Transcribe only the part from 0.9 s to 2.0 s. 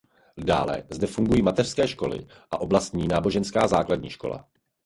zde fungují mateřské